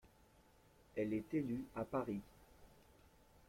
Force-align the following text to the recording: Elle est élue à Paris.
Elle 0.95 1.13
est 1.13 1.31
élue 1.31 1.63
à 1.75 1.83
Paris. 1.83 2.21